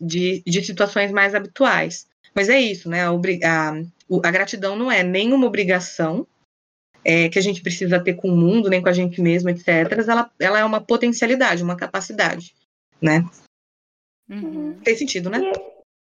[0.00, 2.06] de, de situações mais habituais.
[2.34, 3.04] Mas é isso, né?
[3.04, 6.26] A, a, a gratidão não é nenhuma obrigação,
[7.04, 9.68] é, que a gente precisa ter com o mundo, nem com a gente mesmo, etc.,
[10.08, 12.54] ela, ela é uma potencialidade, uma capacidade,
[13.00, 13.24] né?
[14.28, 14.78] Uhum.
[14.82, 15.52] Tem sentido, né?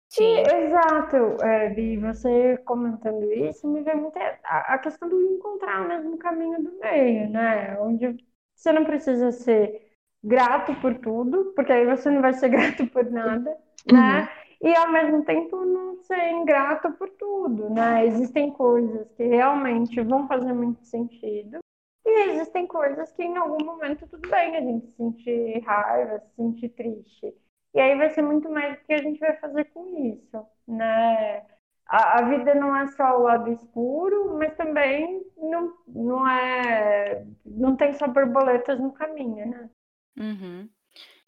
[0.08, 0.38] Sim.
[0.38, 5.88] exato, é, Vi, você comentando isso, me vem muito a, a questão do encontrar o
[5.88, 7.76] mesmo caminho do meio, né?
[7.80, 8.16] Onde
[8.54, 9.90] você não precisa ser
[10.22, 13.56] grato por tudo, porque aí você não vai ser grato por nada,
[13.90, 14.20] né?
[14.20, 14.43] uhum.
[14.62, 18.06] E ao mesmo tempo não ser ingrato por tudo, né?
[18.06, 21.58] Existem coisas que realmente vão fazer muito sentido
[22.04, 26.34] e existem coisas que em algum momento tudo bem a gente se sentir raiva, se
[26.36, 27.34] sentir triste.
[27.74, 31.44] E aí vai ser muito mais o que a gente vai fazer com isso, né?
[31.86, 37.76] A, a vida não é só o lado escuro, mas também não, não é não
[37.76, 39.70] tem só borboletas no caminho, né?
[40.16, 40.68] Uhum.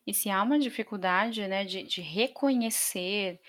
[0.06, 3.40] E se há uma dificuldade, né, de, de reconhecer,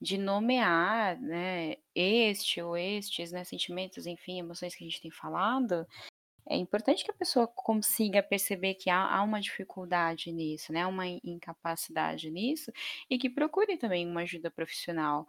[0.00, 5.86] de nomear, né, este ou estes, né, sentimentos, enfim, emoções que a gente tem falado,
[6.48, 11.06] é importante que a pessoa consiga perceber que há, há uma dificuldade nisso, né, uma
[11.06, 12.72] incapacidade nisso,
[13.10, 15.26] e que procure também uma ajuda profissional.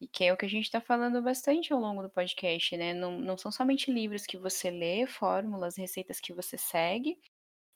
[0.00, 2.94] E que é o que a gente está falando bastante ao longo do podcast, né?
[2.94, 7.18] Não, não são somente livros que você lê, fórmulas, receitas que você segue,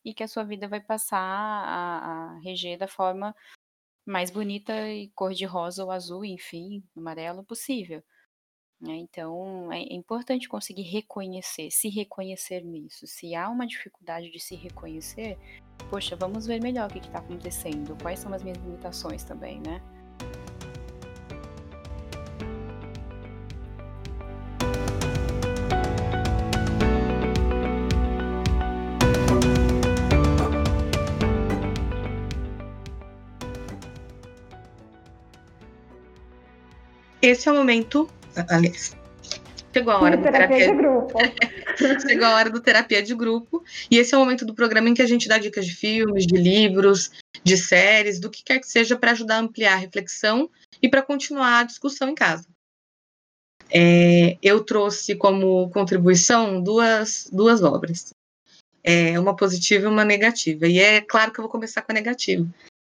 [0.05, 3.35] e que a sua vida vai passar a, a reger da forma
[4.05, 8.03] mais bonita e cor-de-rosa ou azul, enfim, amarelo possível.
[8.81, 8.97] Né?
[8.97, 13.07] Então, é importante conseguir reconhecer, se reconhecer nisso.
[13.07, 15.39] Se há uma dificuldade de se reconhecer,
[15.89, 19.81] poxa, vamos ver melhor o que está acontecendo, quais são as minhas limitações também, né?
[37.23, 38.11] Esse é o momento.
[38.49, 38.97] Aliás,
[39.73, 41.19] chegou a hora do terapia, terapia de grupo.
[42.09, 43.65] chegou a hora do terapia de grupo.
[43.91, 46.27] E esse é o momento do programa em que a gente dá dicas de filmes,
[46.27, 47.13] de livros,
[47.45, 50.51] de séries, do que quer que seja para ajudar a ampliar a reflexão
[50.83, 52.47] e para continuar a discussão em casa.
[53.71, 58.13] É, eu trouxe como contribuição duas, duas obras.
[58.85, 60.67] É, uma positiva e uma negativa.
[60.67, 62.45] E é claro que eu vou começar com a negativa,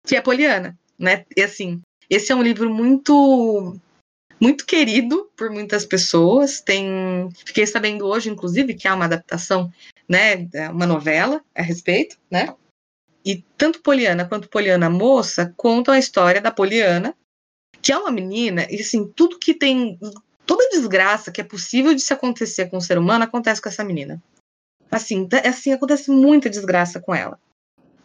[0.06, 0.78] que é Poliana.
[0.96, 1.24] Né?
[1.36, 3.76] E assim, esse é um livro muito
[4.40, 6.60] muito querido por muitas pessoas.
[6.60, 9.70] Tem, fiquei sabendo hoje, inclusive, que há uma adaptação,
[10.08, 12.54] né, uma novela a respeito, né?
[13.24, 17.14] E tanto Poliana quanto Poliana Moça contam a história da Poliana,
[17.82, 19.98] que é uma menina, e assim, tudo que tem,
[20.46, 23.84] toda desgraça que é possível de se acontecer com o ser humano acontece com essa
[23.84, 24.22] menina.
[24.90, 27.38] Assim, assim acontece muita desgraça com ela.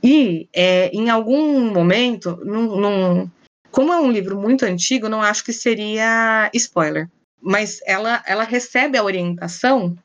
[0.03, 3.31] E é, em algum momento, num, num,
[3.75, 7.09] como é um livro muito antigo, não acho que seria spoiler.
[7.41, 9.97] Mas ela, ela recebe a orientação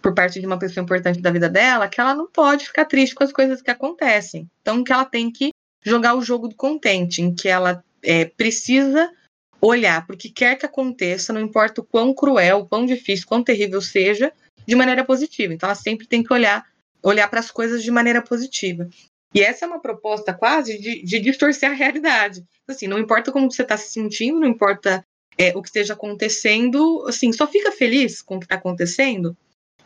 [0.00, 3.14] por parte de uma pessoa importante da vida dela que ela não pode ficar triste
[3.14, 4.48] com as coisas que acontecem.
[4.62, 5.50] Então, que ela tem que
[5.84, 9.12] jogar o jogo do contente, em que ela é, precisa
[9.60, 13.28] olhar para o que quer que aconteça, não importa o quão cruel, o quão difícil,
[13.28, 14.32] quão terrível seja,
[14.66, 15.52] de maneira positiva.
[15.52, 16.64] Então, ela sempre tem que olhar,
[17.02, 18.88] olhar para as coisas de maneira positiva.
[19.34, 22.44] E essa é uma proposta quase de, de distorcer a realidade.
[22.68, 25.04] Assim, não importa como você está se sentindo, não importa
[25.38, 29.36] é, o que esteja acontecendo, assim, só fica feliz com o que está acontecendo.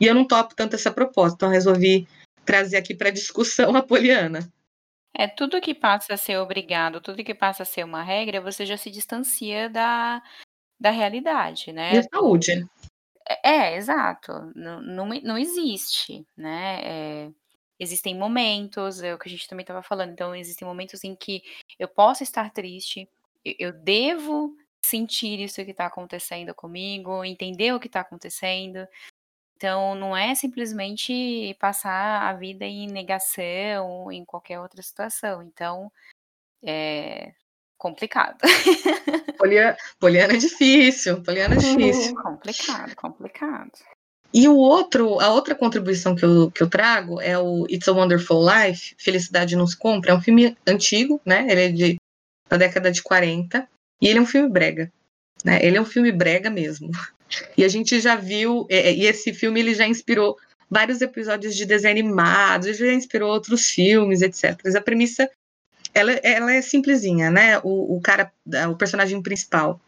[0.00, 2.06] E eu não topo tanto essa proposta, então resolvi
[2.44, 4.50] trazer aqui para discussão a Poliana.
[5.14, 8.66] É, tudo que passa a ser obrigado, tudo que passa a ser uma regra, você
[8.66, 10.22] já se distancia da,
[10.78, 11.96] da realidade, né?
[11.96, 12.66] E saúde.
[13.26, 14.32] É, é, exato.
[14.54, 16.80] Não, não, não existe, né?
[16.82, 17.30] É,
[17.78, 21.42] existem momentos, é o que a gente também estava falando, então existem momentos em que
[21.78, 23.08] eu posso estar triste,
[23.44, 28.86] eu, devo sentir isso que está acontecendo comigo, entender o que está acontecendo,
[29.56, 35.42] então, não é simplesmente passar a vida em negação em qualquer outra situação.
[35.42, 35.90] Então,
[36.62, 37.32] é
[37.78, 38.38] complicado.
[39.38, 42.14] Poliana, Poliana é difícil, Poliana é difícil.
[42.16, 43.72] complicado, complicado.
[44.32, 47.92] E o outro, a outra contribuição que eu, que eu trago é o It's a
[47.92, 50.12] Wonderful Life, Felicidade Não Se Compra.
[50.12, 51.46] É um filme antigo, né?
[51.48, 51.96] Ele é de,
[52.48, 53.66] da década de 40.
[54.00, 54.92] E ele é um filme brega.
[55.44, 55.58] Né?
[55.62, 56.90] Ele é um filme brega mesmo.
[57.56, 60.36] E a gente já viu, é, é, e esse filme ele já inspirou
[60.70, 64.60] vários episódios de desenho animado, já inspirou outros filmes, etc.
[64.64, 65.30] Mas a premissa,
[65.94, 67.58] ela, ela é simplesinha, né?
[67.60, 68.32] O, o cara,
[68.70, 69.80] o personagem principal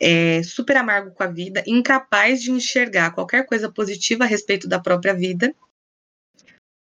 [0.00, 4.80] é super amargo com a vida, incapaz de enxergar qualquer coisa positiva a respeito da
[4.80, 5.54] própria vida.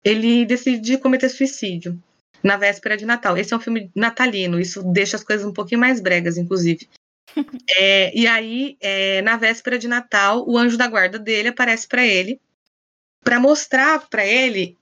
[0.05, 1.99] Ele decide cometer suicídio
[2.43, 3.37] na véspera de Natal.
[3.37, 6.89] Esse é um filme natalino, isso deixa as coisas um pouquinho mais bregas, inclusive.
[7.79, 12.03] É, e aí, é, na véspera de Natal, o anjo da guarda dele aparece para
[12.03, 12.41] ele,
[13.23, 14.79] para mostrar para ele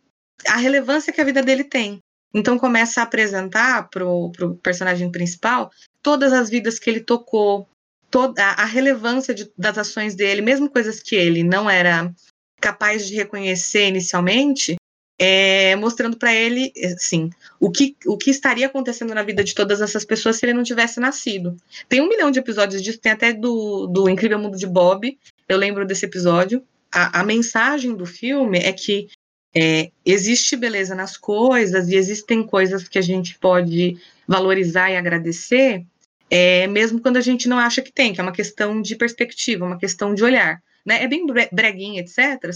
[0.46, 1.98] a relevância que a vida dele tem.
[2.32, 5.70] Então começa a apresentar pro, pro personagem principal
[6.00, 7.68] todas as vidas que ele tocou,
[8.14, 12.14] toda a relevância de, das ações dele, mesmo coisas que ele não era
[12.60, 14.76] capaz de reconhecer inicialmente,
[15.20, 19.80] é, mostrando para ele, assim, o que, o que estaria acontecendo na vida de todas
[19.80, 21.56] essas pessoas se ele não tivesse nascido.
[21.88, 25.58] Tem um milhão de episódios disso, tem até do, do Incrível Mundo de Bob, eu
[25.58, 26.62] lembro desse episódio.
[26.92, 29.08] A, a mensagem do filme é que
[29.52, 35.84] é, existe beleza nas coisas e existem coisas que a gente pode valorizar e agradecer,
[36.30, 39.64] é, mesmo quando a gente não acha que tem, que é uma questão de perspectiva,
[39.64, 40.62] uma questão de olhar.
[40.84, 41.02] Né?
[41.02, 42.50] É bem breguinha, etc.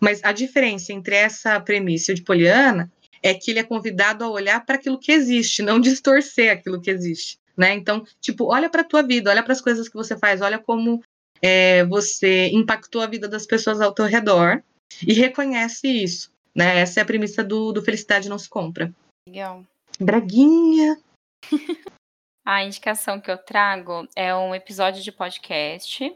[0.00, 2.90] Mas a diferença entre essa premissa de Poliana
[3.22, 6.90] é que ele é convidado a olhar para aquilo que existe, não distorcer aquilo que
[6.90, 7.74] existe, né?
[7.74, 10.58] Então, tipo, olha para a tua vida, olha para as coisas que você faz, olha
[10.58, 11.02] como
[11.42, 14.62] é, você impactou a vida das pessoas ao teu redor
[15.06, 16.80] e reconhece isso, né?
[16.80, 18.92] Essa é a premissa do, do Felicidade Não Se Compra.
[19.28, 19.64] Legal.
[19.98, 20.98] Braguinha!
[22.44, 26.14] a indicação que eu trago é um episódio de podcast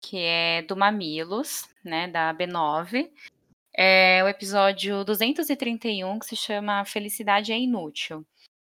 [0.00, 3.10] que é do Mamilos, né, da B9.
[3.74, 8.24] É o episódio 231, que se chama Felicidade é Inútil.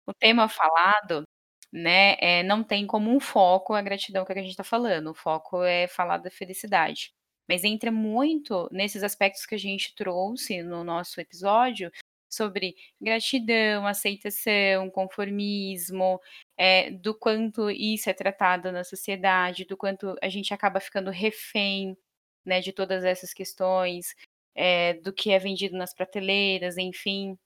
[0.07, 1.25] O tema falado,
[1.73, 5.11] né, é, não tem como um foco a gratidão que a gente está falando.
[5.11, 7.13] O foco é falar da felicidade.
[7.49, 11.93] Mas entra muito nesses aspectos que a gente trouxe no nosso episódio
[12.37, 16.21] sobre gratidão, aceitação, conformismo,
[16.57, 21.97] é, do quanto isso é tratado na sociedade, do quanto a gente acaba ficando refém
[22.45, 24.15] né, de todas essas questões,
[24.55, 27.37] é, do que é vendido nas prateleiras, enfim.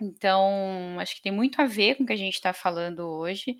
[0.00, 3.56] Então, acho que tem muito a ver com o que a gente está falando hoje.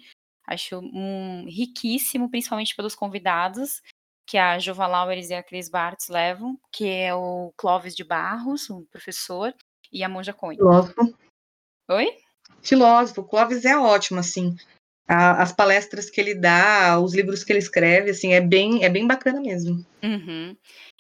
[0.47, 3.83] Acho um, riquíssimo, principalmente pelos convidados,
[4.27, 8.69] que a Jova Lauers e a Cris Bartz levam, que é o Clóvis de Barros,
[8.71, 9.55] um professor,
[9.93, 10.57] e a Monja Cohen.
[10.57, 11.15] Filósofo.
[11.89, 12.09] Oi?
[12.63, 13.25] Filósofo.
[13.25, 14.57] Clóvis é ótimo, assim.
[15.09, 18.89] A, as palestras que ele dá, os livros que ele escreve, assim, é bem, é
[18.89, 19.85] bem bacana mesmo.
[20.03, 20.57] Uhum.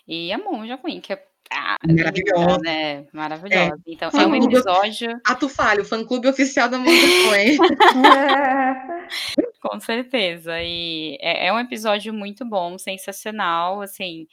[0.07, 2.59] E a Monja Cohen, que é ah, maravilhosa.
[2.59, 3.07] Né?
[3.12, 3.75] Maravilhosa.
[3.75, 3.92] É.
[3.92, 5.20] Então, é um episódio.
[5.25, 7.57] Ato falho, fã-clube oficial da Monja Cohen.
[9.61, 10.61] Com certeza.
[10.62, 13.80] E é, é, um episódio muito bom, sensacional.
[13.80, 14.26] Assim,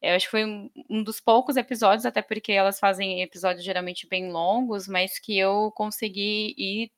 [0.00, 4.30] eu acho que foi um, dos poucos episódios, até porque elas fazem episódios geralmente bem
[4.30, 6.92] longos, mas que eu consegui ir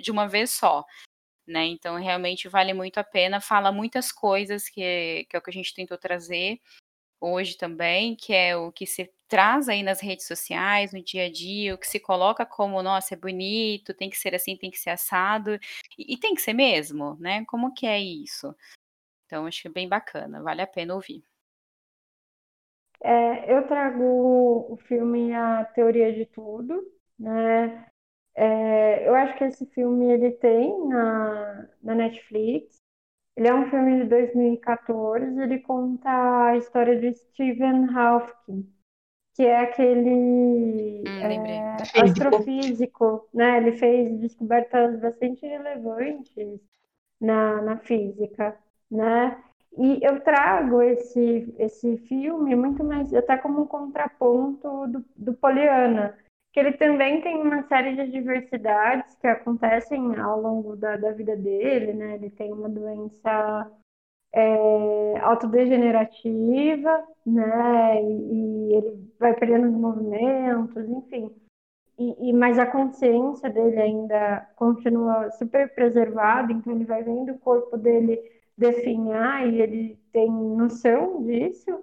[0.00, 0.84] de uma vez só.
[1.46, 1.66] Né?
[1.66, 3.40] Então, realmente vale muito a pena.
[3.40, 6.60] Fala muitas coisas que, que é o que a gente tentou trazer
[7.20, 11.30] hoje também, que é o que se traz aí nas redes sociais, no dia a
[11.30, 14.78] dia, o que se coloca como, nossa, é bonito, tem que ser assim, tem que
[14.78, 15.54] ser assado,
[15.96, 17.44] e, e tem que ser mesmo, né?
[17.46, 18.54] Como que é isso?
[19.26, 21.24] Então, acho que é bem bacana, vale a pena ouvir.
[23.02, 24.02] É, eu trago
[24.72, 26.82] o filme A Teoria de Tudo,
[27.18, 27.86] né?
[28.34, 32.80] É, eu acho que esse filme ele tem na, na Netflix.
[33.36, 36.10] Ele é um filme de 2014, ele conta
[36.48, 38.68] a história de Stephen Hawking,
[39.34, 40.10] que é aquele
[41.06, 43.58] Hum, é, astrofísico, né?
[43.58, 46.60] Ele fez descobertas bastante relevantes
[47.20, 48.58] na, na física,
[48.90, 49.42] né?
[49.78, 56.16] E eu trago esse, esse filme muito mais até como um contraponto do, do Poliana,
[56.52, 61.34] que ele também tem uma série de adversidades que acontecem ao longo da, da vida
[61.34, 62.16] dele, né?
[62.16, 63.72] Ele tem uma doença
[64.34, 68.02] é, autodegenerativa, né?
[68.02, 71.34] E, e ele vai perdendo os movimentos, enfim.
[71.98, 77.38] E, e, mas a consciência dele ainda continua super preservada, então ele vai vendo o
[77.38, 78.18] corpo dele
[78.56, 81.82] definhar e ele tem noção disso.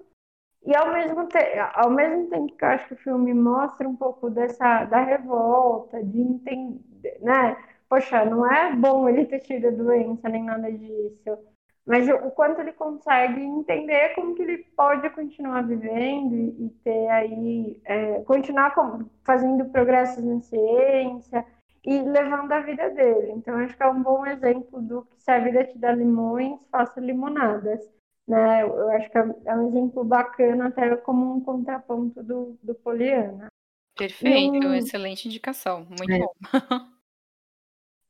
[0.65, 1.37] E ao mesmo, te
[1.73, 6.03] ao mesmo tempo que eu acho que o filme mostra um pouco dessa da revolta,
[6.03, 7.57] de entender, né?
[7.89, 11.37] Poxa, não é bom ele ter tido a doença nem nada disso.
[11.85, 17.81] Mas o, quanto ele consegue entender como que ele pode continuar vivendo e, ter aí,
[17.83, 18.75] é, continuar
[19.23, 21.43] fazendo progressos na ciência
[21.85, 23.31] e levando a vida dele.
[23.31, 26.59] Então, acho que é um bom exemplo do que se a vida te dá limões,
[26.71, 27.89] faça limonadas.
[28.27, 28.63] Né?
[28.63, 33.47] Eu acho que é, é um exemplo bacana, até como um contraponto do, do Poliana.
[33.97, 34.73] Perfeito, um...
[34.73, 36.19] excelente indicação, muito é.
[36.19, 36.33] bom.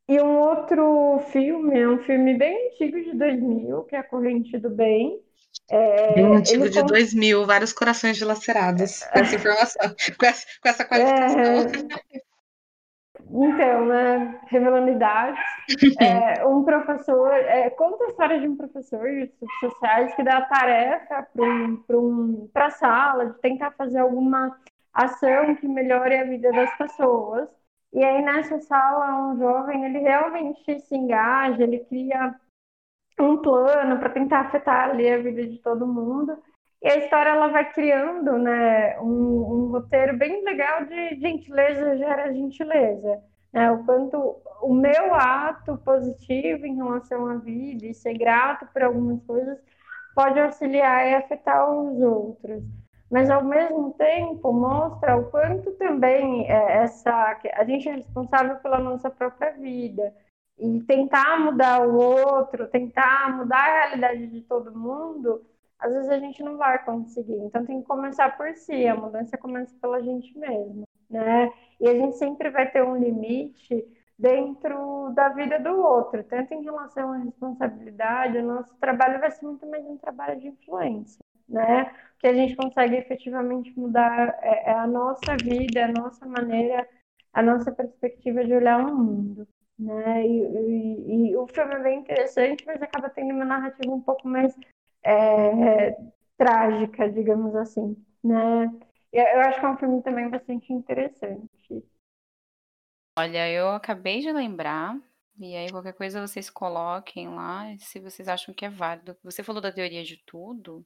[0.09, 4.57] E um outro filme, é um filme bem antigo de 2000, que é A Corrente
[4.57, 5.21] do Bem.
[5.69, 6.93] É, bem antigo de conta...
[6.93, 11.41] 2000, vários corações dilacerados com essa informação, com essa, com essa qualificação.
[12.11, 12.21] É...
[13.31, 15.39] Então, né, revelando idades,
[16.01, 20.37] é, um professor, é, conta a história de um professor de estudos sociais que dá
[20.37, 24.57] a tarefa para um, um, a sala de tentar fazer alguma
[24.91, 27.47] ação que melhore a vida das pessoas.
[27.93, 32.35] E aí nessa sala, um jovem, ele realmente se engaja, ele cria
[33.19, 36.37] um plano para tentar afetar ali a vida de todo mundo.
[36.81, 42.33] E a história ela vai criando né, um, um roteiro bem legal de gentileza gera
[42.33, 43.21] gentileza.
[43.51, 43.71] Né?
[43.71, 49.21] O quanto o meu ato positivo em relação à vida e ser grato por algumas
[49.23, 49.57] coisas
[50.15, 52.63] pode auxiliar e afetar os outros
[53.09, 57.11] mas ao mesmo tempo mostra o quanto também é, essa
[57.55, 60.13] a gente é responsável pela nossa própria vida
[60.59, 65.41] e tentar mudar o outro, tentar mudar a realidade de todo mundo,
[65.79, 67.37] às vezes a gente não vai conseguir.
[67.37, 71.51] Então tem que começar por si, a mudança começa pela gente mesmo, né?
[71.79, 73.85] E a gente sempre vai ter um limite
[74.17, 79.45] dentro da vida do outro, tanto em relação à responsabilidade, o nosso trabalho vai ser
[79.45, 81.89] muito mais um trabalho de influência, né?
[82.19, 86.87] que a gente consegue efetivamente mudar é, é, a nossa vida, a nossa maneira,
[87.33, 89.47] a nossa perspectiva de olhar o mundo.
[89.77, 90.27] Né?
[90.27, 94.27] E, e, e o filme é bem interessante, mas acaba tendo uma narrativa um pouco
[94.27, 94.53] mais
[95.03, 95.95] é,
[96.37, 97.95] trágica, digamos assim.
[98.23, 98.65] Né?
[99.11, 101.83] Eu acho que é um filme também bastante interessante.
[103.17, 104.97] Olha, eu acabei de lembrar,
[105.37, 109.17] e aí qualquer coisa vocês coloquem lá, se vocês acham que é válido.
[109.23, 110.85] Você falou da teoria de tudo,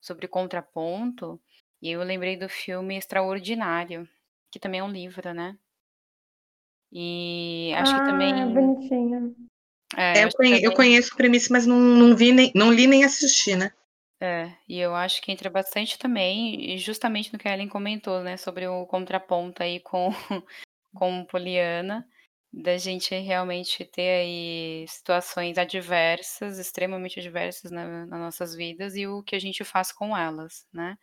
[0.00, 1.40] sobre contraponto,
[1.80, 4.08] e eu lembrei do filme Extraordinário,
[4.50, 5.58] que também é um livro, né?
[6.92, 8.54] E acho ah, que também.
[8.54, 9.34] Bonitinho.
[9.96, 10.64] É, é eu, conheço, também...
[10.64, 13.72] eu conheço a premissa, mas não, não vi nem, não li nem assisti, né?
[14.20, 18.36] É, e eu acho que entra bastante também, justamente no que a Ellen comentou, né,
[18.36, 20.10] sobre o contraponto aí com,
[20.94, 22.06] com Poliana
[22.52, 29.22] da gente realmente ter aí situações adversas, extremamente adversas na, nas nossas vidas e o
[29.22, 30.96] que a gente faz com elas, né?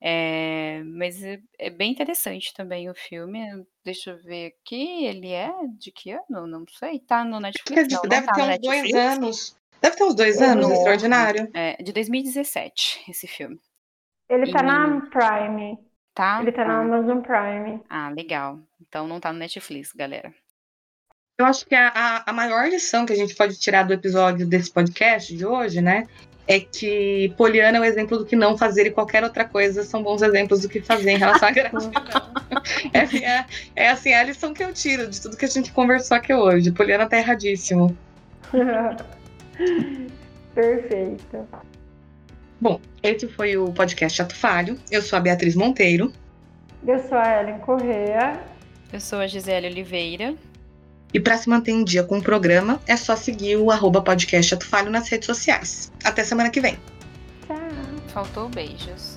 [0.00, 3.66] É, mas é, é, bem interessante também o filme.
[3.84, 5.04] Deixa eu ver aqui.
[5.06, 6.46] Ele é de que ano?
[6.46, 6.98] Não sei.
[7.00, 7.88] Tá no Netflix.
[7.92, 9.56] Não, deve não tá ter uns dois anos.
[9.80, 11.50] Deve ter uns dois anos, extraordinário.
[11.54, 13.60] É, de 2017, esse filme.
[14.28, 14.62] Ele tá e...
[14.62, 15.78] na Prime.
[16.14, 16.40] Tá?
[16.40, 16.68] Ele tá ah.
[16.68, 17.82] na Amazon Prime.
[17.88, 18.58] Ah, legal.
[18.80, 20.34] Então não tá no Netflix, galera.
[21.38, 24.72] Eu acho que a, a maior lição que a gente pode tirar do episódio desse
[24.72, 26.04] podcast de hoje, né?
[26.48, 29.82] É que Poliana é o um exemplo do que não fazer e qualquer outra coisa
[29.82, 31.90] são bons exemplos do que fazer em relação à gratidão.
[32.92, 33.44] é, é,
[33.74, 36.32] é assim, é a lição que eu tiro de tudo que a gente conversou aqui
[36.32, 36.70] hoje.
[36.70, 37.96] Poliana tá erradíssimo.
[40.54, 41.48] Perfeito.
[42.60, 44.78] Bom, esse foi o podcast Ato Falho.
[44.90, 46.12] Eu sou a Beatriz Monteiro.
[46.86, 48.40] Eu sou a Ellen Correa.
[48.92, 50.34] Eu sou a Gisele Oliveira.
[51.14, 54.54] E para se manter em dia com o programa, é só seguir o arroba podcast
[54.54, 55.92] Atufalho nas redes sociais.
[56.04, 56.78] Até semana que vem.
[57.46, 57.58] Tchau.
[58.08, 59.15] Faltou beijos.